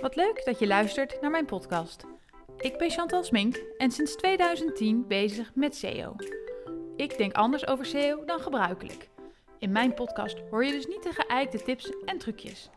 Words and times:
Wat 0.00 0.16
leuk 0.16 0.44
dat 0.44 0.58
je 0.58 0.66
luistert 0.66 1.20
naar 1.20 1.30
mijn 1.30 1.44
podcast. 1.44 2.04
Ik 2.56 2.78
ben 2.78 2.90
Chantal 2.90 3.24
Smink 3.24 3.62
en 3.76 3.90
sinds 3.90 4.16
2010 4.16 5.06
bezig 5.06 5.50
met 5.54 5.76
SEO. 5.76 6.16
Ik 6.96 7.18
denk 7.18 7.32
anders 7.32 7.66
over 7.66 7.86
SEO 7.86 8.24
dan 8.24 8.40
gebruikelijk. 8.40 9.08
In 9.58 9.72
mijn 9.72 9.94
podcast 9.94 10.38
hoor 10.50 10.64
je 10.64 10.72
dus 10.72 10.86
niet 10.86 11.02
de 11.02 11.12
geëikte 11.12 11.62
tips 11.62 11.92
en 12.04 12.18
trucjes. 12.18 12.70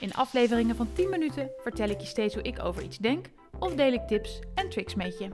In 0.00 0.14
afleveringen 0.14 0.76
van 0.76 0.92
10 0.92 1.08
minuten 1.08 1.50
vertel 1.58 1.88
ik 1.88 2.00
je 2.00 2.06
steeds 2.06 2.34
hoe 2.34 2.42
ik 2.42 2.64
over 2.64 2.82
iets 2.82 2.98
denk 2.98 3.26
of 3.58 3.74
deel 3.74 3.92
ik 3.92 4.06
tips 4.06 4.40
en 4.54 4.68
tricks 4.68 4.94
met 4.94 5.18
je. 5.18 5.28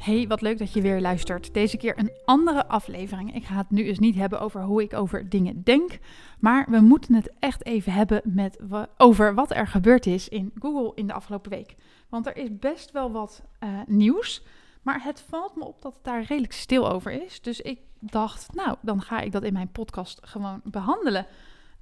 Hey, 0.00 0.26
wat 0.26 0.40
leuk 0.40 0.58
dat 0.58 0.72
je 0.72 0.80
weer 0.80 1.00
luistert. 1.00 1.54
Deze 1.54 1.76
keer 1.76 1.98
een 1.98 2.12
andere 2.24 2.66
aflevering. 2.66 3.34
Ik 3.34 3.44
ga 3.44 3.56
het 3.56 3.70
nu 3.70 3.84
eens 3.84 3.98
niet 3.98 4.14
hebben 4.14 4.40
over 4.40 4.62
hoe 4.62 4.82
ik 4.82 4.94
over 4.94 5.28
dingen 5.28 5.62
denk, 5.62 5.98
maar 6.38 6.66
we 6.70 6.80
moeten 6.80 7.14
het 7.14 7.32
echt 7.38 7.66
even 7.66 7.92
hebben 7.92 8.20
met 8.24 8.58
over 8.96 9.34
wat 9.34 9.50
er 9.50 9.66
gebeurd 9.66 10.06
is 10.06 10.28
in 10.28 10.52
Google 10.58 10.92
in 10.94 11.06
de 11.06 11.12
afgelopen 11.12 11.50
week. 11.50 11.74
Want 12.08 12.26
er 12.26 12.36
is 12.36 12.58
best 12.58 12.90
wel 12.90 13.12
wat 13.12 13.42
uh, 13.64 13.68
nieuws, 13.86 14.42
maar 14.82 15.02
het 15.02 15.24
valt 15.28 15.56
me 15.56 15.64
op 15.64 15.82
dat 15.82 15.94
het 15.94 16.04
daar 16.04 16.22
redelijk 16.22 16.52
stil 16.52 16.90
over 16.90 17.24
is. 17.24 17.40
Dus 17.40 17.60
ik 17.60 17.78
dacht, 17.98 18.54
nou, 18.54 18.76
dan 18.80 19.02
ga 19.02 19.20
ik 19.20 19.32
dat 19.32 19.42
in 19.42 19.52
mijn 19.52 19.72
podcast 19.72 20.18
gewoon 20.22 20.60
behandelen. 20.64 21.26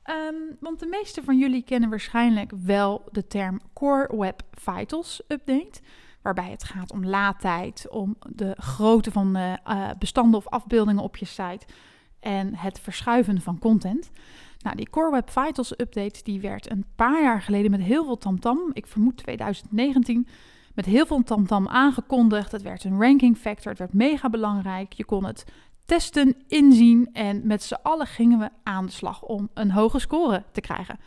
Um, 0.04 0.56
want 0.60 0.80
de 0.80 0.86
meeste 0.86 1.22
van 1.22 1.38
jullie 1.38 1.62
kennen 1.62 1.90
waarschijnlijk 1.90 2.52
wel 2.64 3.04
de 3.12 3.26
term 3.26 3.60
Core 3.72 4.16
Web 4.16 4.42
Vitals 4.52 5.22
Update 5.28 5.80
waarbij 6.34 6.50
het 6.50 6.64
gaat 6.64 6.92
om 6.92 7.04
laadtijd, 7.04 7.86
om 7.90 8.16
de 8.28 8.54
grootte 8.58 9.10
van 9.10 9.36
uh, 9.36 9.52
bestanden 9.98 10.38
of 10.38 10.48
afbeeldingen 10.48 11.02
op 11.02 11.16
je 11.16 11.24
site 11.24 11.66
en 12.20 12.54
het 12.54 12.80
verschuiven 12.80 13.40
van 13.40 13.58
content. 13.58 14.10
Nou, 14.58 14.76
die 14.76 14.90
Core 14.90 15.10
Web 15.10 15.30
Vitals 15.30 15.72
update 15.80 16.22
die 16.22 16.40
werd 16.40 16.70
een 16.70 16.84
paar 16.96 17.22
jaar 17.22 17.42
geleden 17.42 17.70
met 17.70 17.80
heel 17.80 18.04
veel 18.04 18.18
tamtam, 18.18 18.70
ik 18.72 18.86
vermoed 18.86 19.16
2019, 19.16 20.28
met 20.74 20.84
heel 20.84 21.06
veel 21.06 21.22
tamtam 21.22 21.68
aangekondigd. 21.68 22.52
Het 22.52 22.62
werd 22.62 22.84
een 22.84 23.00
ranking 23.00 23.36
factor, 23.36 23.70
het 23.70 23.78
werd 23.78 23.92
mega 23.92 24.30
belangrijk. 24.30 24.92
Je 24.92 25.04
kon 25.04 25.24
het 25.24 25.44
testen, 25.84 26.36
inzien 26.48 27.08
en 27.12 27.46
met 27.46 27.62
z'n 27.62 27.78
allen 27.82 28.06
gingen 28.06 28.38
we 28.38 28.48
aan 28.62 28.86
de 28.86 28.92
slag 28.92 29.22
om 29.22 29.48
een 29.54 29.70
hoge 29.70 29.98
score 29.98 30.44
te 30.52 30.60
krijgen. 30.60 30.98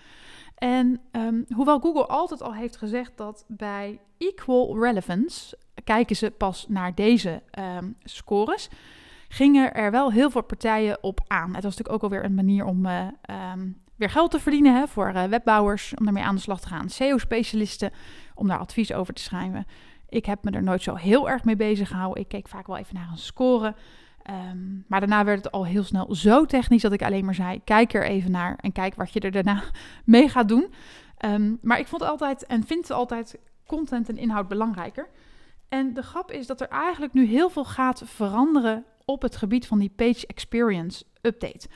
En 0.61 1.01
um, 1.11 1.45
hoewel 1.55 1.79
Google 1.79 2.05
altijd 2.05 2.41
al 2.41 2.53
heeft 2.53 2.77
gezegd 2.77 3.11
dat 3.15 3.45
bij 3.47 3.99
equal 4.17 4.79
relevance 4.83 5.57
kijken 5.83 6.15
ze 6.15 6.31
pas 6.31 6.65
naar 6.67 6.95
deze 6.95 7.41
um, 7.59 7.95
scores, 8.03 8.69
gingen 9.27 9.73
er 9.73 9.91
wel 9.91 10.11
heel 10.11 10.29
veel 10.29 10.43
partijen 10.43 11.03
op 11.03 11.19
aan. 11.27 11.53
Het 11.53 11.63
was 11.63 11.77
natuurlijk 11.77 11.91
ook 11.91 12.03
alweer 12.03 12.23
een 12.25 12.35
manier 12.35 12.65
om 12.65 12.85
uh, 12.85 13.07
um, 13.53 13.81
weer 13.95 14.09
geld 14.09 14.31
te 14.31 14.39
verdienen 14.39 14.75
hè, 14.75 14.87
voor 14.87 15.11
uh, 15.15 15.23
webbouwers, 15.23 15.93
om 15.95 16.05
daarmee 16.05 16.23
aan 16.23 16.35
de 16.35 16.41
slag 16.41 16.59
te 16.59 16.67
gaan. 16.67 16.89
SEO-specialisten, 16.89 17.91
om 18.35 18.47
daar 18.47 18.59
advies 18.59 18.93
over 18.93 19.13
te 19.13 19.21
schrijven. 19.21 19.65
Ik 20.09 20.25
heb 20.25 20.43
me 20.43 20.51
er 20.51 20.63
nooit 20.63 20.81
zo 20.81 20.95
heel 20.95 21.29
erg 21.29 21.43
mee 21.43 21.55
bezig 21.55 21.87
gehouden. 21.87 22.21
Ik 22.21 22.27
keek 22.27 22.47
vaak 22.47 22.67
wel 22.67 22.77
even 22.77 22.95
naar 22.95 23.09
een 23.11 23.17
score. 23.17 23.75
Um, 24.29 24.85
maar 24.87 24.99
daarna 24.99 25.23
werd 25.23 25.43
het 25.43 25.51
al 25.51 25.65
heel 25.65 25.83
snel 25.83 26.15
zo 26.15 26.45
technisch 26.45 26.81
dat 26.81 26.91
ik 26.91 27.01
alleen 27.01 27.25
maar 27.25 27.35
zei: 27.35 27.61
kijk 27.63 27.93
er 27.93 28.03
even 28.03 28.31
naar 28.31 28.55
en 28.61 28.71
kijk 28.71 28.95
wat 28.95 29.13
je 29.13 29.19
er 29.19 29.31
daarna 29.31 29.63
mee 30.05 30.29
gaat 30.29 30.47
doen. 30.47 30.73
Um, 31.25 31.57
maar 31.61 31.79
ik 31.79 31.87
vond 31.87 32.01
altijd 32.01 32.45
en 32.45 32.63
vind 32.63 32.91
altijd 32.91 33.39
content 33.65 34.09
en 34.09 34.17
inhoud 34.17 34.47
belangrijker. 34.47 35.07
En 35.69 35.93
de 35.93 36.03
grap 36.03 36.31
is 36.31 36.47
dat 36.47 36.61
er 36.61 36.67
eigenlijk 36.67 37.13
nu 37.13 37.25
heel 37.25 37.49
veel 37.49 37.65
gaat 37.65 38.01
veranderen 38.05 38.85
op 39.05 39.21
het 39.21 39.35
gebied 39.35 39.67
van 39.67 39.79
die 39.79 39.93
page 39.95 40.27
experience 40.27 41.03
update. 41.21 41.67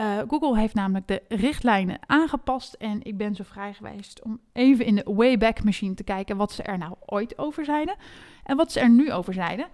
Uh, 0.00 0.18
Google 0.28 0.58
heeft 0.58 0.74
namelijk 0.74 1.08
de 1.08 1.22
richtlijnen 1.28 1.98
aangepast 2.06 2.74
en 2.74 3.02
ik 3.02 3.16
ben 3.16 3.34
zo 3.34 3.44
vrij 3.46 3.74
geweest 3.74 4.22
om 4.22 4.40
even 4.52 4.84
in 4.84 4.94
de 4.94 5.12
Wayback 5.14 5.64
Machine 5.64 5.94
te 5.94 6.04
kijken 6.04 6.36
wat 6.36 6.52
ze 6.52 6.62
er 6.62 6.78
nou 6.78 6.94
ooit 7.06 7.38
over 7.38 7.64
zeiden 7.64 7.96
en 8.44 8.56
wat 8.56 8.72
ze 8.72 8.80
er 8.80 8.90
nu 8.90 9.12
over 9.12 9.34
zeiden. 9.34 9.66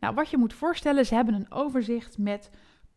Nou, 0.00 0.14
wat 0.14 0.30
je 0.30 0.38
moet 0.38 0.52
voorstellen, 0.52 1.06
ze 1.06 1.14
hebben 1.14 1.34
een 1.34 1.52
overzicht 1.52 2.18
met 2.18 2.50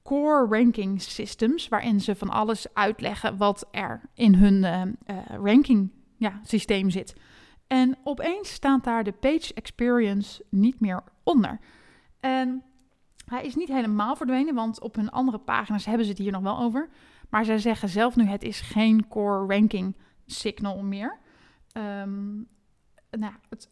core 0.03 0.58
ranking 0.58 1.02
systems, 1.02 1.68
waarin 1.68 2.02
ze 2.02 2.16
van 2.16 2.30
alles 2.30 2.74
uitleggen 2.74 3.38
wat 3.38 3.68
er 3.72 4.02
in 4.14 4.36
hun 4.36 4.64
uh, 4.64 4.81
uh, 4.86 5.36
ranking 5.44 5.92
ja, 6.18 6.40
systeem 6.44 6.90
zit. 6.90 7.16
En 7.68 7.98
opeens 8.03 8.53
staat 8.53 8.84
daar 8.84 9.03
de 9.03 9.12
page 9.12 9.53
experience 9.53 10.44
niet 10.50 10.80
meer 10.80 11.03
onder. 11.24 11.59
En 12.20 12.64
hij 13.25 13.46
is 13.46 13.56
niet 13.56 13.68
helemaal 13.68 14.16
verdwenen, 14.16 14.56
want 14.56 14.81
op 14.81 14.96
hun 14.96 15.09
andere 15.09 15.38
pagina's 15.38 15.86
hebben 15.86 16.06
ze 16.06 16.12
het 16.12 16.20
hier 16.20 16.31
nog 16.31 16.42
wel 16.42 16.59
over. 16.59 16.90
Maar 17.30 17.46
zij 17.46 17.58
zeggen 17.58 17.90
zelf 17.90 18.16
nu: 18.16 18.24
het 18.24 18.44
is 18.44 18.62
geen 18.62 19.08
core 19.08 19.56
ranking 19.56 19.96
signal 20.25 20.84
meer. 20.84 21.20
Um, 21.74 22.48
nou, 23.09 23.34
het, 23.50 23.70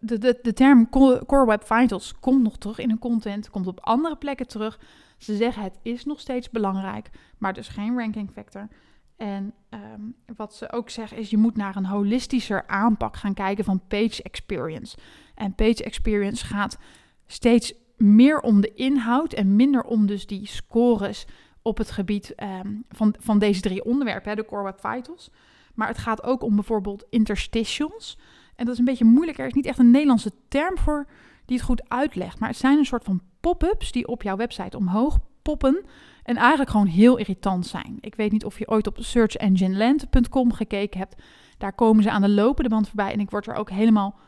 de, 0.00 0.18
de, 0.18 0.38
de 0.42 0.52
term 0.52 0.88
Core 1.26 1.46
Web 1.46 1.64
Vitals 1.64 2.14
komt 2.20 2.42
nog 2.42 2.58
terug 2.58 2.78
in 2.78 2.88
hun 2.88 2.98
content, 2.98 3.50
komt 3.50 3.66
op 3.66 3.80
andere 3.80 4.16
plekken 4.16 4.46
terug. 4.46 4.80
Ze 5.18 5.36
zeggen 5.36 5.62
het 5.62 5.78
is 5.82 6.04
nog 6.04 6.20
steeds 6.20 6.50
belangrijk, 6.50 7.10
maar 7.38 7.52
dus 7.52 7.68
geen 7.68 7.98
ranking 7.98 8.30
factor. 8.30 8.68
En 9.16 9.54
um, 9.70 10.14
wat 10.36 10.54
ze 10.54 10.72
ook 10.72 10.90
zeggen 10.90 11.16
is, 11.16 11.30
je 11.30 11.36
moet 11.36 11.56
naar 11.56 11.76
een 11.76 11.86
holistischer 11.86 12.66
aanpak 12.66 13.16
gaan 13.16 13.34
kijken 13.34 13.64
van 13.64 13.86
page 13.88 14.22
experience. 14.22 14.96
En 15.34 15.54
page 15.54 15.84
experience 15.84 16.46
gaat 16.46 16.78
steeds 17.26 17.74
meer 17.96 18.40
om 18.40 18.60
de 18.60 18.74
inhoud 18.74 19.32
en 19.32 19.56
minder 19.56 19.82
om 19.82 20.06
dus 20.06 20.26
die 20.26 20.46
scores 20.46 21.26
op 21.62 21.78
het 21.78 21.90
gebied 21.90 22.32
um, 22.42 22.84
van, 22.88 23.14
van 23.18 23.38
deze 23.38 23.60
drie 23.60 23.84
onderwerpen, 23.84 24.30
hè, 24.30 24.36
de 24.36 24.44
Core 24.44 24.62
Web 24.62 24.80
Vitals. 24.80 25.30
Maar 25.74 25.88
het 25.88 25.98
gaat 25.98 26.22
ook 26.22 26.42
om 26.42 26.54
bijvoorbeeld 26.54 27.04
interstitials. 27.10 28.18
En 28.60 28.66
dat 28.66 28.74
is 28.74 28.80
een 28.80 28.84
beetje 28.84 29.04
moeilijk. 29.04 29.38
Er 29.38 29.46
is 29.46 29.52
niet 29.52 29.66
echt 29.66 29.78
een 29.78 29.90
Nederlandse 29.90 30.32
term 30.48 30.78
voor 30.78 31.06
die 31.44 31.56
het 31.56 31.66
goed 31.66 31.88
uitlegt. 31.88 32.38
Maar 32.38 32.48
het 32.48 32.58
zijn 32.58 32.78
een 32.78 32.86
soort 32.86 33.04
van 33.04 33.22
pop-ups 33.40 33.92
die 33.92 34.06
op 34.06 34.22
jouw 34.22 34.36
website 34.36 34.76
omhoog 34.76 35.18
poppen. 35.42 35.84
En 36.22 36.36
eigenlijk 36.36 36.70
gewoon 36.70 36.86
heel 36.86 37.16
irritant 37.16 37.66
zijn. 37.66 37.98
Ik 38.00 38.14
weet 38.14 38.32
niet 38.32 38.44
of 38.44 38.58
je 38.58 38.68
ooit 38.68 38.86
op 38.86 38.96
searchengineland.com 39.00 40.52
gekeken 40.52 40.98
hebt. 40.98 41.22
Daar 41.58 41.72
komen 41.72 42.02
ze 42.02 42.10
aan 42.10 42.22
de 42.22 42.28
lopende 42.28 42.70
band 42.70 42.86
voorbij. 42.86 43.12
En 43.12 43.20
ik 43.20 43.30
word 43.30 43.46
er 43.46 43.54
ook 43.54 43.70
helemaal 43.70 44.18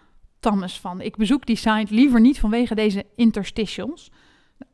tammes 0.41 0.81
van. 0.81 1.00
Ik 1.00 1.16
bezoek 1.16 1.47
die 1.47 1.56
site 1.56 1.94
liever 1.94 2.20
niet 2.20 2.41
vanwege 2.41 2.75
deze 2.75 3.06
interstitials. 3.16 4.10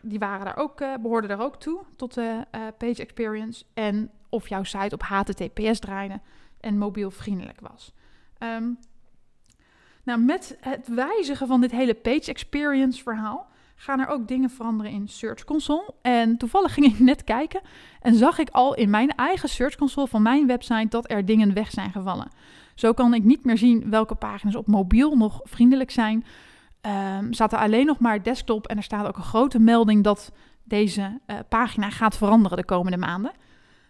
Die 0.03 0.19
waren 0.19 0.45
daar 0.45 0.57
ook, 0.57 0.81
uh, 0.81 0.95
behoorden 1.03 1.31
daar 1.31 1.43
ook 1.43 1.57
toe, 1.57 1.81
tot 1.97 2.15
de 2.15 2.45
uh, 2.55 2.61
page 2.79 3.03
experience. 3.03 3.65
En 3.75 4.11
of 4.29 4.49
jouw 4.49 4.63
site 4.63 4.95
op 4.95 5.03
HTTPS 5.03 5.79
draaide 5.79 6.21
en 6.61 6.79
mobielvriendelijk 6.79 7.61
was. 7.61 7.93
Um, 8.39 8.79
nou, 10.09 10.21
met 10.21 10.57
het 10.61 10.89
wijzigen 10.89 11.47
van 11.47 11.61
dit 11.61 11.71
hele 11.71 11.95
page 11.95 12.31
experience 12.31 13.03
verhaal 13.03 13.47
gaan 13.77 14.01
er 14.01 14.09
ook 14.09 14.29
dingen 14.29 14.51
veranderen 14.51 14.93
in 14.93 15.09
Search 15.09 15.45
Console. 15.45 15.95
En 16.03 16.37
toevallig 16.37 16.75
ging 16.75 16.87
ik 16.87 16.99
net 16.99 17.25
kijken 17.25 17.61
en 18.01 18.15
zag 18.15 18.39
ik 18.39 18.51
al 18.51 18.75
in 18.75 18.91
mijn 18.91 19.11
eigen 19.11 19.49
Search 19.49 19.77
Console 19.77 20.09
van 20.09 20.23
mijn 20.23 20.47
website 20.47 20.89
dat 20.89 21.11
er 21.11 21.25
dingen 21.25 21.55
weg 21.55 21.71
zijn 21.71 21.93
gevallen. 21.93 22.29
Zo 22.75 22.93
kan 22.93 23.15
ik 23.15 23.25
niet 23.25 23.45
meer 23.45 23.59
zien 23.59 23.91
welke 23.91 24.15
pagina's 24.15 24.55
op 24.55 24.67
mobiel 24.67 25.17
nog 25.17 25.41
vriendelijk 25.45 25.91
zijn. 25.91 26.25
Um, 27.19 27.31
er 27.39 27.57
alleen 27.57 27.87
nog 27.87 27.99
maar 27.99 28.23
desktop 28.23 28.67
en 28.67 28.77
er 28.77 28.83
staat 28.83 29.07
ook 29.07 29.17
een 29.17 29.23
grote 29.23 29.59
melding 29.59 30.05
dat 30.05 30.33
deze 30.65 31.21
uh, 31.27 31.37
pagina 31.49 31.91
gaat 31.91 32.17
veranderen 32.17 32.57
de 32.59 32.65
komende 32.65 32.99
maanden. 32.99 33.33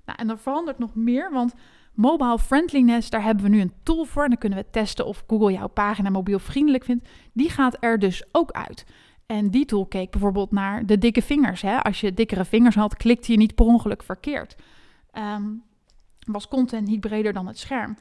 Nou, 0.04 0.18
en 0.18 0.30
er 0.30 0.38
verandert 0.38 0.78
nog 0.78 0.94
meer, 0.94 1.32
want 1.32 1.54
Mobile 1.98 2.38
friendliness, 2.38 3.10
daar 3.10 3.22
hebben 3.22 3.44
we 3.44 3.50
nu 3.50 3.60
een 3.60 3.72
tool 3.82 4.04
voor. 4.04 4.22
En 4.22 4.28
dan 4.28 4.38
kunnen 4.38 4.58
we 4.58 4.70
testen 4.70 5.06
of 5.06 5.24
Google 5.26 5.52
jouw 5.52 5.68
pagina 5.68 6.10
mobiel 6.10 6.38
vriendelijk 6.38 6.84
vindt. 6.84 7.08
Die 7.32 7.50
gaat 7.50 7.76
er 7.80 7.98
dus 7.98 8.24
ook 8.32 8.50
uit. 8.50 8.86
En 9.26 9.50
die 9.50 9.64
tool 9.64 9.86
keek 9.86 10.10
bijvoorbeeld 10.10 10.50
naar 10.50 10.86
de 10.86 10.98
dikke 10.98 11.22
vingers. 11.22 11.62
Hè? 11.62 11.82
Als 11.82 12.00
je 12.00 12.14
dikkere 12.14 12.44
vingers 12.44 12.74
had, 12.74 12.96
klikte 12.96 13.32
je 13.32 13.38
niet 13.38 13.54
per 13.54 13.64
ongeluk 13.64 14.02
verkeerd. 14.02 14.56
Um, 15.12 15.62
was 16.20 16.48
content 16.48 16.86
niet 16.86 17.00
breder 17.00 17.32
dan 17.32 17.46
het 17.46 17.58
scherm. 17.58 17.96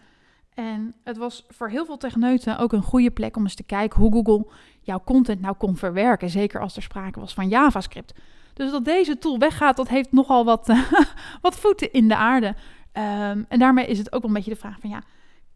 En 0.53 0.94
het 1.03 1.18
was 1.18 1.46
voor 1.50 1.69
heel 1.69 1.85
veel 1.85 1.97
techneuten 1.97 2.58
ook 2.58 2.73
een 2.73 2.82
goede 2.82 3.11
plek 3.11 3.38
om 3.38 3.44
eens 3.44 3.55
te 3.55 3.64
kijken 3.64 3.99
hoe 3.99 4.11
Google 4.11 4.47
jouw 4.82 5.02
content 5.05 5.41
nou 5.41 5.55
kon 5.55 5.78
verwerken. 5.78 6.29
Zeker 6.29 6.61
als 6.61 6.76
er 6.76 6.82
sprake 6.82 7.20
was 7.20 7.34
van 7.34 7.49
JavaScript. 7.49 8.14
Dus 8.53 8.72
dat 8.72 8.85
deze 8.85 9.17
tool 9.17 9.38
weggaat, 9.38 9.76
dat 9.78 9.88
heeft 9.88 10.11
nogal 10.11 10.46
wat, 10.46 10.73
wat 11.41 11.59
voeten 11.59 11.91
in 11.91 12.08
de 12.08 12.16
aarde. 12.16 12.55
Um, 12.97 13.46
en 13.47 13.59
daarmee 13.59 13.85
is 13.85 13.97
het 13.97 14.14
ook 14.14 14.22
wel 14.22 14.29
een 14.29 14.35
beetje 14.35 14.53
de 14.53 14.59
vraag 14.59 14.79
van 14.79 14.90
ja, 14.90 15.03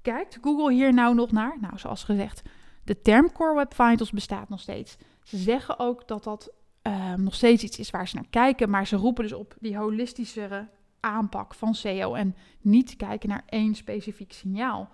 kijkt 0.01 0.37
Google 0.41 0.73
hier 0.73 0.93
nou 0.93 1.15
nog 1.15 1.31
naar? 1.31 1.57
Nou, 1.61 1.77
zoals 1.77 2.03
gezegd, 2.03 2.41
de 2.83 3.01
term 3.01 3.31
Core 3.31 3.55
Web 3.55 3.73
Vitals 3.73 4.11
bestaat 4.11 4.49
nog 4.49 4.59
steeds. 4.59 4.97
Ze 5.23 5.37
zeggen 5.37 5.79
ook 5.79 6.07
dat 6.07 6.23
dat 6.23 6.51
um, 6.81 7.23
nog 7.23 7.35
steeds 7.35 7.63
iets 7.63 7.79
is 7.79 7.89
waar 7.89 8.07
ze 8.07 8.15
naar 8.15 8.27
kijken, 8.29 8.69
maar 8.69 8.87
ze 8.87 8.95
roepen 8.95 9.23
dus 9.23 9.33
op 9.33 9.55
die 9.59 9.77
holistischere 9.77 10.67
aanpak 10.99 11.53
van 11.53 11.75
SEO 11.75 12.13
en 12.13 12.35
niet 12.61 12.95
kijken 12.95 13.29
naar 13.29 13.43
één 13.45 13.75
specifiek 13.75 14.31
signaal. 14.31 14.89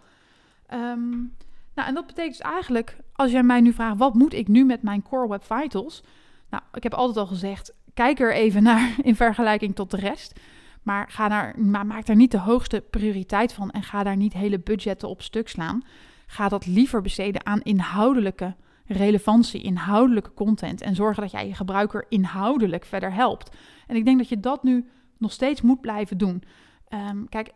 Um, 0.73 1.35
nou, 1.73 1.87
en 1.87 1.93
dat 1.93 2.07
betekent 2.07 2.37
dus 2.37 2.51
eigenlijk, 2.51 2.97
als 3.13 3.31
jij 3.31 3.43
mij 3.43 3.61
nu 3.61 3.73
vraagt, 3.73 3.97
wat 3.97 4.13
moet 4.13 4.33
ik 4.33 4.47
nu 4.47 4.65
met 4.65 4.81
mijn 4.81 5.01
Core 5.01 5.27
Web 5.27 5.43
Vitals? 5.43 6.03
Nou, 6.49 6.63
ik 6.73 6.83
heb 6.83 6.93
altijd 6.93 7.17
al 7.17 7.27
gezegd, 7.27 7.73
kijk 7.93 8.19
er 8.19 8.33
even 8.33 8.63
naar 8.69 8.95
in 9.01 9.15
vergelijking 9.15 9.75
tot 9.75 9.91
de 9.91 9.97
rest. 9.97 10.39
Maar, 10.87 11.09
ga 11.09 11.27
daar, 11.27 11.59
maar 11.59 11.85
maak 11.85 12.05
daar 12.05 12.15
niet 12.15 12.31
de 12.31 12.39
hoogste 12.39 12.83
prioriteit 12.89 13.53
van 13.53 13.71
en 13.71 13.83
ga 13.83 14.03
daar 14.03 14.15
niet 14.15 14.33
hele 14.33 14.59
budgetten 14.59 15.09
op 15.09 15.21
stuk 15.21 15.47
slaan. 15.49 15.81
Ga 16.25 16.49
dat 16.49 16.65
liever 16.65 17.01
besteden 17.01 17.45
aan 17.45 17.61
inhoudelijke 17.61 18.55
relevantie, 18.85 19.61
inhoudelijke 19.61 20.33
content. 20.33 20.81
En 20.81 20.95
zorgen 20.95 21.21
dat 21.21 21.31
jij 21.31 21.47
je 21.47 21.53
gebruiker 21.53 22.05
inhoudelijk 22.09 22.85
verder 22.85 23.13
helpt. 23.13 23.55
En 23.87 23.95
ik 23.95 24.05
denk 24.05 24.17
dat 24.17 24.29
je 24.29 24.39
dat 24.39 24.63
nu 24.63 24.87
nog 25.17 25.31
steeds 25.31 25.61
moet 25.61 25.81
blijven 25.81 26.17
doen. 26.17 26.43
Ehm, 26.87 27.25
kijk, 27.29 27.51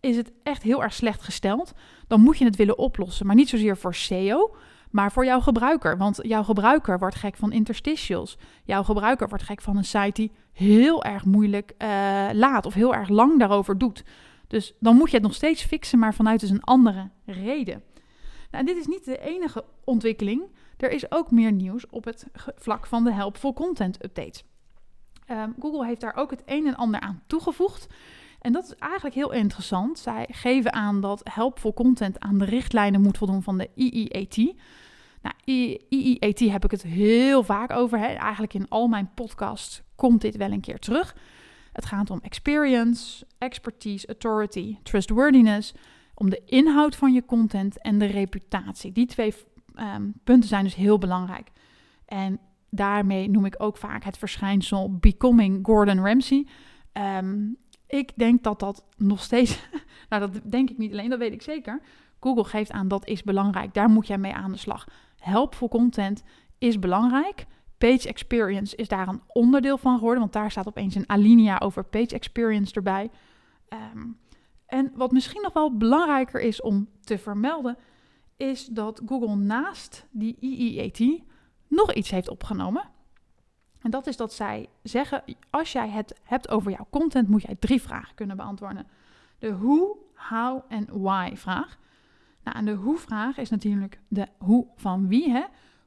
is 0.00 0.16
het 0.16 0.32
echt 0.42 0.62
heel 0.62 0.82
erg 0.82 0.92
slecht 0.92 1.22
gesteld, 1.22 1.72
dan 2.06 2.20
moet 2.20 2.38
je 2.38 2.44
het 2.44 2.56
willen 2.56 2.78
oplossen. 2.78 3.26
Maar 3.26 3.36
niet 3.36 3.48
zozeer 3.48 3.76
voor 3.76 3.94
SEO, 3.94 4.54
maar 4.90 5.12
voor 5.12 5.24
jouw 5.24 5.40
gebruiker. 5.40 5.96
Want 5.96 6.18
jouw 6.22 6.42
gebruiker 6.42 6.98
wordt 6.98 7.14
gek 7.16 7.36
van 7.36 7.52
interstitials. 7.52 8.38
Jouw 8.64 8.82
gebruiker 8.82 9.28
wordt 9.28 9.44
gek 9.44 9.62
van 9.62 9.76
een 9.76 9.84
site 9.84 10.12
die 10.12 10.32
heel 10.52 11.04
erg 11.04 11.24
moeilijk 11.24 11.74
uh, 11.78 12.28
laat 12.32 12.66
of 12.66 12.74
heel 12.74 12.94
erg 12.94 13.08
lang 13.08 13.38
daarover 13.38 13.78
doet. 13.78 14.04
Dus 14.46 14.74
dan 14.80 14.96
moet 14.96 15.10
je 15.10 15.16
het 15.16 15.24
nog 15.26 15.34
steeds 15.34 15.62
fixen, 15.62 15.98
maar 15.98 16.14
vanuit 16.14 16.40
dus 16.40 16.50
een 16.50 16.64
andere 16.64 17.10
reden. 17.24 17.82
Nou, 18.50 18.64
dit 18.64 18.76
is 18.76 18.86
niet 18.86 19.04
de 19.04 19.18
enige 19.18 19.64
ontwikkeling. 19.84 20.42
Er 20.76 20.90
is 20.90 21.10
ook 21.10 21.30
meer 21.30 21.52
nieuws 21.52 21.86
op 21.90 22.04
het 22.04 22.26
vlak 22.56 22.86
van 22.86 23.04
de 23.04 23.12
helpful 23.12 23.52
content 23.52 24.04
updates. 24.04 24.44
Um, 25.30 25.54
Google 25.60 25.86
heeft 25.86 26.00
daar 26.00 26.16
ook 26.16 26.30
het 26.30 26.42
een 26.46 26.66
en 26.66 26.76
ander 26.76 27.00
aan 27.00 27.22
toegevoegd. 27.26 27.86
En 28.40 28.52
dat 28.52 28.64
is 28.64 28.74
eigenlijk 28.74 29.14
heel 29.14 29.32
interessant. 29.32 29.98
Zij 29.98 30.26
geven 30.30 30.72
aan 30.72 31.00
dat 31.00 31.20
helpful 31.32 31.74
content 31.74 32.20
aan 32.20 32.38
de 32.38 32.44
richtlijnen 32.44 33.00
moet 33.00 33.18
voldoen 33.18 33.42
van 33.42 33.58
de 33.58 33.70
EEAT. 33.74 34.36
Nou, 35.22 35.34
EEAT 35.44 36.38
heb 36.38 36.64
ik 36.64 36.70
het 36.70 36.82
heel 36.82 37.42
vaak 37.42 37.72
over. 37.72 37.98
Hè. 37.98 38.06
Eigenlijk 38.06 38.54
in 38.54 38.68
al 38.68 38.88
mijn 38.88 39.10
podcasts 39.14 39.82
komt 39.94 40.20
dit 40.20 40.36
wel 40.36 40.50
een 40.50 40.60
keer 40.60 40.78
terug. 40.78 41.16
Het 41.72 41.84
gaat 41.84 42.10
om 42.10 42.20
experience, 42.22 43.26
expertise, 43.38 44.06
authority, 44.06 44.76
trustworthiness, 44.82 45.74
om 46.14 46.30
de 46.30 46.42
inhoud 46.44 46.96
van 46.96 47.12
je 47.12 47.24
content 47.24 47.80
en 47.80 47.98
de 47.98 48.06
reputatie. 48.06 48.92
Die 48.92 49.06
twee 49.06 49.34
um, 49.74 50.12
punten 50.24 50.48
zijn 50.48 50.64
dus 50.64 50.74
heel 50.74 50.98
belangrijk. 50.98 51.50
En 52.06 52.38
daarmee 52.70 53.30
noem 53.30 53.44
ik 53.44 53.54
ook 53.58 53.76
vaak 53.76 54.04
het 54.04 54.18
verschijnsel 54.18 54.96
Becoming 54.96 55.66
Gordon 55.66 56.04
Ramsay. 56.06 56.46
Um, 56.92 57.56
ik 57.90 58.12
denk 58.16 58.42
dat 58.42 58.60
dat 58.60 58.84
nog 58.96 59.22
steeds, 59.22 59.60
nou 60.08 60.30
dat 60.30 60.50
denk 60.50 60.70
ik 60.70 60.78
niet 60.78 60.92
alleen, 60.92 61.10
dat 61.10 61.18
weet 61.18 61.32
ik 61.32 61.42
zeker. 61.42 61.80
Google 62.20 62.44
geeft 62.44 62.70
aan 62.70 62.88
dat 62.88 63.06
is 63.06 63.22
belangrijk, 63.22 63.74
daar 63.74 63.88
moet 63.88 64.06
jij 64.06 64.18
mee 64.18 64.34
aan 64.34 64.52
de 64.52 64.58
slag. 64.58 64.88
Helpful 65.18 65.68
content 65.68 66.22
is 66.58 66.78
belangrijk. 66.78 67.46
Page 67.78 68.08
experience 68.08 68.76
is 68.76 68.88
daar 68.88 69.08
een 69.08 69.22
onderdeel 69.26 69.78
van 69.78 69.94
geworden, 69.94 70.20
want 70.20 70.32
daar 70.32 70.50
staat 70.50 70.66
opeens 70.66 70.94
een 70.94 71.08
alinea 71.08 71.58
over 71.58 71.84
page 71.84 72.14
experience 72.14 72.74
erbij. 72.74 73.10
Um, 73.68 74.18
en 74.66 74.92
wat 74.94 75.12
misschien 75.12 75.42
nog 75.42 75.52
wel 75.52 75.76
belangrijker 75.76 76.40
is 76.40 76.60
om 76.60 76.88
te 77.00 77.18
vermelden, 77.18 77.76
is 78.36 78.66
dat 78.66 79.02
Google 79.06 79.36
naast 79.36 80.06
die 80.10 80.36
EEAT 80.40 81.22
nog 81.68 81.94
iets 81.94 82.10
heeft 82.10 82.28
opgenomen. 82.28 82.90
En 83.82 83.90
dat 83.90 84.06
is 84.06 84.16
dat 84.16 84.32
zij 84.32 84.68
zeggen, 84.82 85.24
als 85.50 85.72
jij 85.72 85.88
het 85.88 86.20
hebt 86.22 86.48
over 86.48 86.70
jouw 86.70 86.86
content, 86.90 87.28
moet 87.28 87.42
jij 87.42 87.56
drie 87.58 87.82
vragen 87.82 88.14
kunnen 88.14 88.36
beantwoorden. 88.36 88.86
De 89.38 89.50
hoe, 89.50 89.96
how 90.14 90.60
en 90.68 90.86
why 90.90 91.30
vraag. 91.34 91.78
Nou, 92.44 92.64
de 92.64 92.72
hoe 92.72 92.98
vraag 92.98 93.38
is 93.38 93.50
natuurlijk 93.50 94.00
de 94.08 94.26
hoe 94.38 94.66
van 94.76 95.08
wie, 95.08 95.30
hè? 95.30 95.44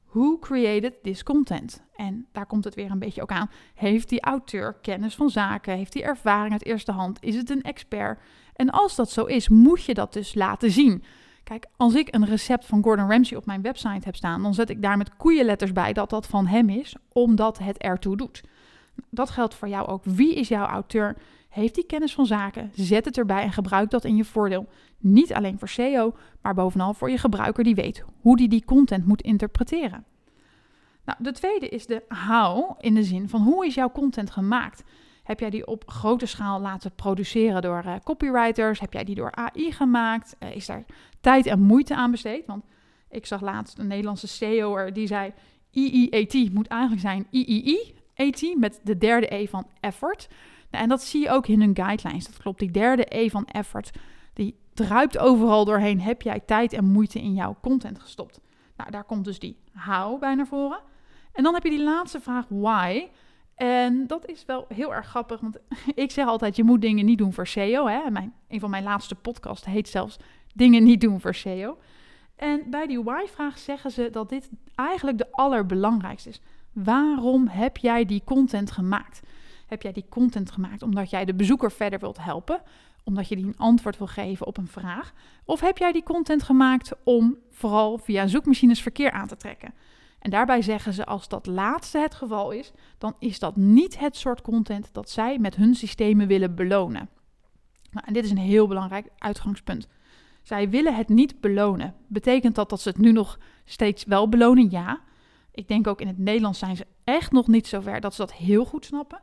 Who 0.09 0.37
created 0.39 1.03
this 1.03 1.23
content? 1.23 1.83
En 1.95 2.25
daar 2.31 2.45
komt 2.45 2.63
het 2.63 2.75
weer 2.75 2.91
een 2.91 2.99
beetje 2.99 3.21
ook 3.21 3.31
aan. 3.31 3.49
Heeft 3.73 4.09
die 4.09 4.21
auteur 4.21 4.73
kennis 4.73 5.15
van 5.15 5.29
zaken? 5.29 5.75
Heeft 5.75 5.93
hij 5.93 6.03
ervaring 6.03 6.51
uit 6.51 6.65
eerste 6.65 6.91
hand? 6.91 7.17
Is 7.21 7.35
het 7.35 7.49
een 7.49 7.61
expert? 7.61 8.19
En 8.55 8.69
als 8.69 8.95
dat 8.95 9.11
zo 9.11 9.25
is, 9.25 9.49
moet 9.49 9.83
je 9.83 9.93
dat 9.93 10.13
dus 10.13 10.33
laten 10.33 10.71
zien. 10.71 11.03
Kijk, 11.43 11.65
als 11.77 11.95
ik 11.95 12.15
een 12.15 12.25
recept 12.25 12.65
van 12.65 12.83
Gordon 12.83 13.09
Ramsay 13.09 13.37
op 13.37 13.45
mijn 13.45 13.61
website 13.61 14.05
heb 14.05 14.15
staan, 14.15 14.43
dan 14.43 14.53
zet 14.53 14.69
ik 14.69 14.81
daar 14.81 14.97
met 14.97 15.15
koeienletters 15.17 15.71
bij 15.71 15.93
dat 15.93 16.09
dat 16.09 16.27
van 16.27 16.47
hem 16.47 16.69
is, 16.69 16.95
omdat 17.11 17.57
het 17.57 17.77
ertoe 17.77 18.17
doet. 18.17 18.43
Dat 19.09 19.29
geldt 19.29 19.53
voor 19.53 19.67
jou 19.67 19.87
ook. 19.87 20.03
Wie 20.03 20.35
is 20.35 20.47
jouw 20.47 20.65
auteur? 20.65 21.17
Heeft 21.49 21.75
die 21.75 21.85
kennis 21.85 22.13
van 22.13 22.25
zaken? 22.25 22.71
Zet 22.73 23.05
het 23.05 23.17
erbij 23.17 23.43
en 23.43 23.51
gebruik 23.51 23.89
dat 23.89 24.03
in 24.03 24.15
je 24.15 24.25
voordeel. 24.25 24.67
Niet 24.97 25.33
alleen 25.33 25.59
voor 25.59 25.69
SEO, 25.69 26.15
maar 26.41 26.53
bovenal 26.53 26.93
voor 26.93 27.09
je 27.09 27.17
gebruiker 27.17 27.63
die 27.63 27.75
weet 27.75 28.05
hoe 28.21 28.37
die 28.37 28.47
die 28.47 28.65
content 28.65 29.05
moet 29.05 29.21
interpreteren. 29.21 30.05
Nou, 31.05 31.17
de 31.21 31.31
tweede 31.31 31.69
is 31.69 31.85
de 31.85 32.03
how 32.27 32.71
in 32.79 32.93
de 32.93 33.03
zin 33.03 33.29
van 33.29 33.41
hoe 33.41 33.65
is 33.65 33.73
jouw 33.73 33.91
content 33.91 34.31
gemaakt? 34.31 34.83
Heb 35.23 35.39
jij 35.39 35.49
die 35.49 35.67
op 35.67 35.83
grote 35.85 36.25
schaal 36.25 36.59
laten 36.59 36.95
produceren 36.95 37.61
door 37.61 37.83
uh, 37.85 37.95
copywriters? 38.03 38.79
Heb 38.79 38.93
jij 38.93 39.03
die 39.03 39.15
door 39.15 39.31
AI 39.31 39.71
gemaakt? 39.71 40.35
Uh, 40.39 40.55
is 40.55 40.65
daar 40.65 40.85
tijd 41.21 41.45
en 41.45 41.61
moeite 41.61 41.95
aan 41.95 42.11
besteed? 42.11 42.45
Want 42.45 42.63
ik 43.09 43.25
zag 43.25 43.41
laatst 43.41 43.77
een 43.77 43.87
Nederlandse 43.87 44.27
CEO'er 44.27 44.93
die 44.93 45.07
zei... 45.07 45.33
EEAT 45.71 46.53
moet 46.53 46.67
eigenlijk 46.67 47.01
zijn 47.01 47.27
EEE-AT 47.31 48.55
met 48.57 48.79
de 48.83 48.97
derde 48.97 49.35
E 49.35 49.47
van 49.47 49.67
effort. 49.79 50.27
Nou, 50.71 50.83
en 50.83 50.89
dat 50.89 51.03
zie 51.03 51.21
je 51.21 51.29
ook 51.29 51.47
in 51.47 51.59
hun 51.59 51.75
guidelines. 51.75 52.25
Dat 52.25 52.37
klopt, 52.37 52.59
die 52.59 52.71
derde 52.71 53.05
E 53.09 53.29
van 53.29 53.45
effort, 53.45 53.91
die 54.33 54.55
druipt 54.73 55.17
overal 55.17 55.65
doorheen. 55.65 56.01
Heb 56.01 56.21
jij 56.21 56.39
tijd 56.39 56.73
en 56.73 56.85
moeite 56.85 57.19
in 57.19 57.33
jouw 57.33 57.57
content 57.61 57.99
gestopt? 57.99 58.39
Nou, 58.77 58.91
daar 58.91 59.03
komt 59.03 59.25
dus 59.25 59.39
die 59.39 59.57
how 59.73 60.19
bij 60.19 60.35
naar 60.35 60.47
voren. 60.47 60.79
En 61.33 61.43
dan 61.43 61.53
heb 61.53 61.63
je 61.63 61.69
die 61.69 61.83
laatste 61.83 62.19
vraag, 62.19 62.45
why... 62.49 63.07
En 63.55 64.07
dat 64.07 64.27
is 64.27 64.45
wel 64.45 64.65
heel 64.73 64.93
erg 64.93 65.07
grappig, 65.07 65.39
want 65.39 65.57
ik 65.95 66.11
zeg 66.11 66.25
altijd, 66.25 66.55
je 66.55 66.63
moet 66.63 66.81
dingen 66.81 67.05
niet 67.05 67.17
doen 67.17 67.33
voor 67.33 67.47
SEO. 67.47 67.87
Hè? 67.87 68.09
Mijn, 68.09 68.33
een 68.47 68.59
van 68.59 68.69
mijn 68.69 68.83
laatste 68.83 69.15
podcasts 69.15 69.65
heet 69.65 69.89
zelfs 69.89 70.17
dingen 70.53 70.83
niet 70.83 71.01
doen 71.01 71.21
voor 71.21 71.35
SEO. 71.35 71.77
En 72.35 72.61
bij 72.69 72.87
die 72.87 73.03
why-vraag 73.03 73.57
zeggen 73.57 73.91
ze 73.91 74.09
dat 74.11 74.29
dit 74.29 74.49
eigenlijk 74.75 75.17
de 75.17 75.31
allerbelangrijkste 75.31 76.29
is. 76.29 76.41
Waarom 76.73 77.47
heb 77.47 77.77
jij 77.77 78.05
die 78.05 78.21
content 78.25 78.71
gemaakt? 78.71 79.21
Heb 79.67 79.81
jij 79.81 79.91
die 79.91 80.05
content 80.09 80.51
gemaakt 80.51 80.81
omdat 80.81 81.09
jij 81.09 81.25
de 81.25 81.33
bezoeker 81.33 81.71
verder 81.71 81.99
wilt 81.99 82.23
helpen? 82.23 82.61
Omdat 83.03 83.27
je 83.27 83.35
die 83.35 83.45
een 83.45 83.57
antwoord 83.57 83.97
wil 83.97 84.07
geven 84.07 84.47
op 84.47 84.57
een 84.57 84.67
vraag? 84.67 85.13
Of 85.45 85.59
heb 85.59 85.77
jij 85.77 85.91
die 85.91 86.03
content 86.03 86.43
gemaakt 86.43 86.91
om 87.03 87.37
vooral 87.49 87.97
via 87.97 88.27
zoekmachines 88.27 88.81
verkeer 88.81 89.11
aan 89.11 89.27
te 89.27 89.37
trekken? 89.37 89.73
En 90.23 90.29
daarbij 90.29 90.61
zeggen 90.61 90.93
ze 90.93 91.05
als 91.05 91.27
dat 91.27 91.45
laatste 91.45 91.97
het 91.97 92.15
geval 92.15 92.51
is, 92.51 92.71
dan 92.97 93.15
is 93.19 93.39
dat 93.39 93.55
niet 93.55 93.99
het 93.99 94.15
soort 94.15 94.41
content 94.41 94.89
dat 94.93 95.09
zij 95.09 95.39
met 95.39 95.55
hun 95.55 95.75
systemen 95.75 96.27
willen 96.27 96.55
belonen. 96.55 97.09
Nou, 97.91 98.05
en 98.05 98.13
dit 98.13 98.23
is 98.23 98.31
een 98.31 98.37
heel 98.37 98.67
belangrijk 98.67 99.07
uitgangspunt. 99.17 99.87
Zij 100.43 100.69
willen 100.69 100.95
het 100.95 101.09
niet 101.09 101.41
belonen. 101.41 101.95
Betekent 102.07 102.55
dat 102.55 102.69
dat 102.69 102.81
ze 102.81 102.89
het 102.89 102.97
nu 102.97 103.11
nog 103.11 103.39
steeds 103.65 104.03
wel 104.03 104.29
belonen? 104.29 104.69
Ja. 104.69 105.01
Ik 105.51 105.67
denk 105.67 105.87
ook 105.87 106.01
in 106.01 106.07
het 106.07 106.17
Nederlands 106.17 106.59
zijn 106.59 106.75
ze 106.75 106.87
echt 107.03 107.31
nog 107.31 107.47
niet 107.47 107.67
zover 107.67 108.01
dat 108.01 108.13
ze 108.13 108.21
dat 108.21 108.33
heel 108.33 108.65
goed 108.65 108.85
snappen. 108.85 109.21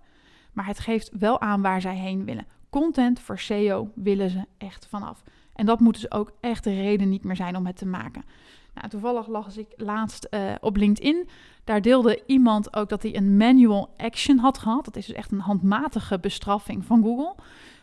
Maar 0.52 0.66
het 0.66 0.78
geeft 0.78 1.10
wel 1.18 1.40
aan 1.40 1.62
waar 1.62 1.80
zij 1.80 1.96
heen 1.96 2.25
willen. 2.25 2.46
Content 2.70 3.20
voor 3.20 3.38
SEO 3.38 3.90
willen 3.94 4.30
ze 4.30 4.44
echt 4.58 4.86
vanaf. 4.86 5.22
En 5.54 5.66
dat 5.66 5.80
moeten 5.80 6.00
ze 6.00 6.10
ook 6.10 6.32
echt 6.40 6.64
de 6.64 6.75
reden 6.75 7.08
niet 7.08 7.25
meer 7.25 7.36
zijn 7.36 7.56
om 7.56 7.66
het 7.66 7.76
te 7.76 7.86
maken. 7.86 8.25
Nou, 8.74 8.88
toevallig 8.88 9.26
las 9.26 9.56
ik 9.56 9.72
laatst 9.76 10.26
uh, 10.30 10.40
op 10.60 10.76
LinkedIn. 10.76 11.28
Daar 11.64 11.82
deelde 11.82 12.22
iemand 12.26 12.76
ook 12.76 12.88
dat 12.88 13.02
hij 13.02 13.16
een 13.16 13.36
manual 13.36 13.94
action 13.96 14.38
had 14.38 14.58
gehad. 14.58 14.84
Dat 14.84 14.96
is 14.96 15.06
dus 15.06 15.16
echt 15.16 15.32
een 15.32 15.40
handmatige 15.40 16.18
bestraffing 16.18 16.84
van 16.84 17.02
Google. 17.02 17.34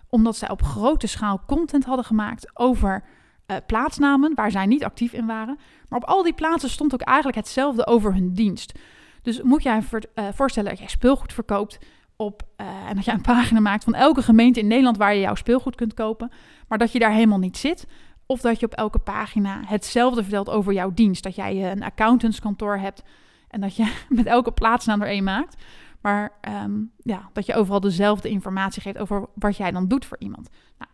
Omdat 0.10 0.36
zij 0.36 0.50
op 0.50 0.62
grote 0.64 1.08
schaal 1.08 1.42
content 1.48 1.86
hadden 1.86 2.06
gemaakt 2.06 2.50
over 2.54 3.04
uh, 3.48 3.58
plaatsnamen 3.68 4.36
waar 4.36 4.52
zij 4.52 4.66
niet 4.66 4.84
actief 4.84 5.14
in 5.14 5.26
waren. 5.26 5.58
Maar 5.90 6.00
op 6.00 6.08
al 6.08 6.24
die 6.24 6.34
plaatsen 6.34 6.70
stond 6.70 6.94
ook 6.94 7.02
eigenlijk 7.02 7.38
hetzelfde 7.38 7.88
over 7.88 8.14
hun 8.14 8.34
dienst. 8.34 8.80
Dus 9.22 9.42
moet 9.42 9.64
jij 9.64 9.82
uh, 9.92 10.28
voorstellen 10.34 10.70
dat 10.70 10.80
jij 10.80 10.88
speelgoed 10.88 11.34
verkoopt 11.34 11.80
op, 12.16 12.44
en 12.56 12.96
dat 12.96 13.06
je 13.06 13.12
een 13.12 13.22
pagina 13.22 13.60
maakt 13.60 13.84
van 13.84 13.94
elke 13.94 14.22
gemeente 14.22 14.60
in 14.60 14.68
Nederland 14.68 14.98
waar 14.98 15.14
je 15.14 15.20
jouw 15.20 15.36
speelgoed 15.36 15.76
kunt 15.76 15.94
kopen, 15.94 16.32
maar 16.68 16.78
dat 16.78 16.92
je 16.92 17.00
daar 17.00 17.12
helemaal 17.12 17.38
niet 17.38 17.58
zit. 17.58 17.88
Of 18.28 18.42
dat 18.42 18.60
je 18.60 18.66
op 18.66 18.74
elke 18.74 19.00
pagina 19.00 19.62
hetzelfde 19.66 20.22
vertelt 20.22 20.50
over 20.50 20.74
jouw 20.74 20.94
dienst. 20.94 21.24
Dat 21.24 21.36
jij 21.36 21.72
een 21.72 21.84
accountantskantoor 21.84 22.78
hebt 22.78 23.04
en 23.48 23.62
dat 23.62 23.76
je 23.76 23.94
met 24.10 24.26
elke 24.26 24.52
plaatsnaam 24.52 25.02
er 25.02 25.08
één 25.08 25.24
maakt. 25.24 25.56
Maar 26.02 26.32
ehm, 26.42 26.82
ja, 26.98 27.30
dat 27.34 27.46
je 27.46 27.56
overal 27.56 27.80
dezelfde 27.80 28.30
informatie 28.30 28.82
geeft 28.82 28.98
over 28.98 29.26
wat 29.34 29.58
jij 29.58 29.72
dan 29.72 29.88
doet 29.88 30.06
voor 30.06 30.18
iemand. 30.20 30.50
Nou, 30.78 30.92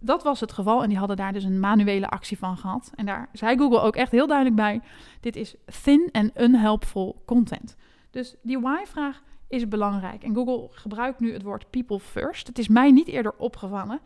dat 0.00 0.22
was 0.22 0.40
het 0.40 0.52
geval 0.52 0.82
en 0.82 0.88
die 0.88 0.98
hadden 0.98 1.16
daar 1.16 1.32
dus 1.32 1.44
een 1.44 1.60
manuele 1.60 2.08
actie 2.08 2.38
van 2.38 2.56
gehad. 2.56 2.92
En 2.94 3.06
daar 3.06 3.28
zei 3.32 3.56
Google 3.58 3.80
ook 3.80 3.96
echt 3.96 4.12
heel 4.12 4.26
duidelijk 4.26 4.56
bij: 4.56 4.80
dit 5.20 5.36
is 5.36 5.54
thin 5.82 6.08
en 6.12 6.32
unhelpful 6.36 7.22
content. 7.26 7.76
Dus 8.10 8.34
die 8.42 8.60
why-vraag 8.60 9.22
is 9.48 9.68
belangrijk. 9.68 10.22
En 10.22 10.34
Google 10.34 10.68
gebruikt 10.70 11.20
nu 11.20 11.32
het 11.32 11.42
woord 11.42 11.70
people 11.70 12.00
first. 12.00 12.46
Het 12.46 12.58
is 12.58 12.68
mij 12.68 12.90
niet 12.90 13.08
eerder 13.08 13.34
opgevallen. 13.36 14.00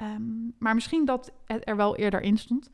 Ehm, 0.00 0.22
maar 0.58 0.74
misschien 0.74 1.04
dat 1.04 1.32
het 1.44 1.68
er 1.68 1.76
wel 1.76 1.96
eerder 1.96 2.20
in 2.20 2.38
stond. 2.38 2.70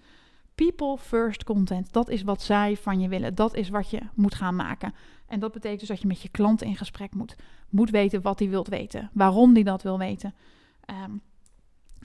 People 0.54 0.98
first 0.98 1.44
content, 1.44 1.92
dat 1.92 2.08
is 2.08 2.22
wat 2.22 2.42
zij 2.42 2.76
van 2.76 3.00
je 3.00 3.08
willen. 3.08 3.34
Dat 3.34 3.54
is 3.54 3.68
wat 3.68 3.90
je 3.90 4.00
moet 4.14 4.34
gaan 4.34 4.56
maken. 4.56 4.94
En 5.26 5.40
dat 5.40 5.52
betekent 5.52 5.80
dus 5.80 5.88
dat 5.88 6.00
je 6.00 6.06
met 6.06 6.22
je 6.22 6.28
klant 6.28 6.62
in 6.62 6.76
gesprek 6.76 7.14
moet. 7.14 7.36
Moet 7.68 7.90
weten 7.90 8.22
wat 8.22 8.38
hij 8.38 8.48
wilt 8.48 8.68
weten, 8.68 9.10
waarom 9.12 9.54
hij 9.54 9.62
dat 9.62 9.82
wil 9.82 9.98
weten. 9.98 10.34
Ehm, 10.84 11.10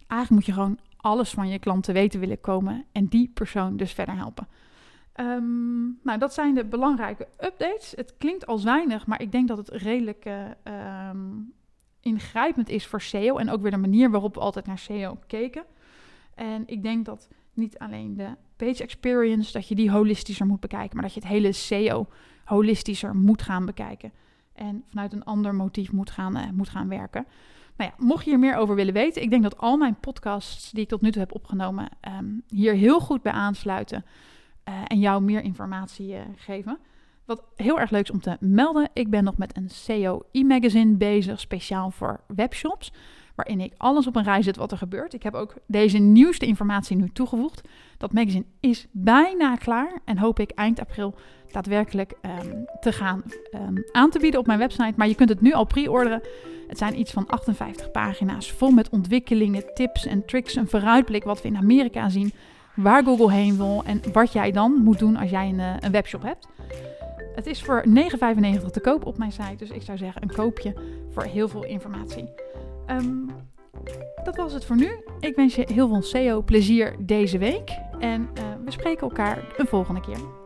eigenlijk 0.07 0.29
moet 0.29 0.45
je 0.45 0.53
gewoon 0.53 0.79
alles 0.97 1.29
van 1.29 1.47
je 1.47 1.59
klant 1.59 1.83
te 1.83 1.91
weten 1.91 2.19
willen 2.19 2.41
komen 2.41 2.85
en 2.91 3.05
die 3.07 3.31
persoon 3.33 3.77
dus 3.77 3.91
verder 3.91 4.15
helpen. 4.15 4.47
Ehm, 5.13 5.83
nou, 6.03 6.17
dat 6.17 6.33
zijn 6.33 6.55
de 6.55 6.65
belangrijke 6.65 7.27
updates. 7.39 7.93
Het 7.95 8.17
klinkt 8.17 8.47
als 8.47 8.63
weinig, 8.63 9.07
maar 9.07 9.21
ik 9.21 9.31
denk 9.31 9.47
dat 9.47 9.57
het 9.57 9.69
redelijk 9.69 10.25
um, 10.63 11.53
ingrijpend 12.01 12.69
is 12.69 12.85
voor 12.85 13.01
SEO 13.01 13.37
en 13.37 13.49
ook 13.49 13.61
weer 13.61 13.71
de 13.71 13.77
manier 13.77 14.11
waarop 14.11 14.33
we 14.33 14.39
altijd 14.39 14.65
naar 14.65 14.77
SEO 14.77 15.17
keken. 15.27 15.63
En 16.35 16.63
ik 16.65 16.83
denk 16.83 17.05
dat 17.05 17.27
niet 17.53 17.79
alleen 17.79 18.15
de 18.15 18.35
page 18.55 18.83
experience, 18.83 19.51
dat 19.51 19.67
je 19.67 19.75
die 19.75 19.91
holistischer 19.91 20.45
moet 20.45 20.59
bekijken, 20.59 20.95
maar 20.95 21.05
dat 21.05 21.13
je 21.13 21.19
het 21.19 21.29
hele 21.29 21.51
SEO 21.51 22.07
holistischer 22.45 23.15
moet 23.15 23.41
gaan 23.41 23.65
bekijken. 23.65 24.11
En 24.53 24.83
vanuit 24.89 25.13
een 25.13 25.23
ander 25.23 25.55
motief 25.55 25.91
moet 25.91 26.11
gaan, 26.11 26.37
uh, 26.37 26.49
moet 26.53 26.69
gaan 26.69 26.87
werken. 26.87 27.25
Nou 27.75 27.91
ja, 27.97 28.05
mocht 28.05 28.23
je 28.23 28.29
hier 28.29 28.39
meer 28.39 28.55
over 28.55 28.75
willen 28.75 28.93
weten, 28.93 29.21
ik 29.21 29.29
denk 29.29 29.43
dat 29.43 29.57
al 29.57 29.77
mijn 29.77 29.95
podcasts 29.99 30.71
die 30.71 30.83
ik 30.83 30.89
tot 30.89 31.01
nu 31.01 31.11
toe 31.11 31.21
heb 31.21 31.35
opgenomen 31.35 31.89
um, 32.17 32.43
hier 32.47 32.73
heel 32.73 32.99
goed 32.99 33.21
bij 33.21 33.31
aansluiten 33.31 34.05
uh, 34.69 34.81
en 34.87 34.99
jou 34.99 35.21
meer 35.23 35.41
informatie 35.41 36.13
uh, 36.13 36.21
geven. 36.35 36.77
Wat 37.25 37.43
heel 37.55 37.79
erg 37.79 37.89
leuk 37.89 38.03
is 38.03 38.11
om 38.11 38.21
te 38.21 38.37
melden, 38.39 38.89
ik 38.93 39.09
ben 39.09 39.23
nog 39.23 39.37
met 39.37 39.57
een 39.57 39.69
SEO 39.69 40.21
e-magazine 40.31 40.95
bezig, 40.95 41.39
speciaal 41.39 41.91
voor 41.91 42.19
webshops 42.27 42.91
waarin 43.35 43.61
ik 43.61 43.73
alles 43.77 44.07
op 44.07 44.15
een 44.15 44.23
rij 44.23 44.41
zet 44.41 44.55
wat 44.55 44.71
er 44.71 44.77
gebeurt. 44.77 45.13
Ik 45.13 45.23
heb 45.23 45.33
ook 45.33 45.53
deze 45.65 45.97
nieuwste 45.97 46.45
informatie 46.45 46.97
nu 46.97 47.09
toegevoegd. 47.09 47.61
Dat 47.97 48.13
magazine 48.13 48.45
is 48.59 48.87
bijna 48.91 49.55
klaar 49.55 49.99
en 50.05 50.17
hoop 50.17 50.39
ik 50.39 50.51
eind 50.51 50.79
april 50.79 51.15
daadwerkelijk 51.51 52.13
um, 52.21 52.65
te 52.79 52.91
gaan 52.91 53.23
um, 53.55 53.83
aan 53.91 54.09
te 54.09 54.19
bieden 54.19 54.39
op 54.39 54.45
mijn 54.45 54.59
website. 54.59 54.93
Maar 54.95 55.07
je 55.07 55.15
kunt 55.15 55.29
het 55.29 55.41
nu 55.41 55.53
al 55.53 55.65
pre-orderen. 55.65 56.21
Het 56.67 56.77
zijn 56.77 56.99
iets 56.99 57.11
van 57.11 57.27
58 57.27 57.91
pagina's 57.91 58.51
vol 58.51 58.71
met 58.71 58.89
ontwikkelingen, 58.89 59.73
tips 59.73 60.05
en 60.05 60.25
tricks, 60.25 60.55
een 60.55 60.69
vooruitblik 60.69 61.23
wat 61.23 61.41
we 61.41 61.47
in 61.47 61.57
Amerika 61.57 62.09
zien, 62.09 62.33
waar 62.75 63.03
Google 63.03 63.31
heen 63.31 63.57
wil 63.57 63.83
en 63.85 64.01
wat 64.13 64.33
jij 64.33 64.51
dan 64.51 64.71
moet 64.83 64.99
doen 64.99 65.17
als 65.17 65.29
jij 65.29 65.49
een, 65.49 65.59
uh, 65.59 65.73
een 65.79 65.91
webshop 65.91 66.21
hebt. 66.21 66.47
Het 67.35 67.45
is 67.45 67.63
voor 67.63 67.83
9,95 67.87 68.65
te 68.71 68.79
koop 68.81 69.05
op 69.05 69.17
mijn 69.17 69.31
site, 69.31 69.55
dus 69.55 69.69
ik 69.69 69.81
zou 69.81 69.97
zeggen 69.97 70.21
een 70.21 70.31
koopje 70.35 70.73
voor 71.09 71.23
heel 71.23 71.47
veel 71.47 71.65
informatie. 71.65 72.29
Um, 72.87 73.29
dat 74.23 74.35
was 74.35 74.53
het 74.53 74.65
voor 74.65 74.75
nu. 74.75 75.03
Ik 75.19 75.35
wens 75.35 75.55
je 75.55 75.67
heel 75.73 75.87
veel 75.87 76.01
SEO 76.01 76.41
plezier 76.41 76.95
deze 76.99 77.37
week 77.37 77.77
en 77.99 78.21
uh, 78.21 78.43
we 78.65 78.71
spreken 78.71 79.01
elkaar 79.01 79.53
een 79.57 79.67
volgende 79.67 80.01
keer. 80.01 80.40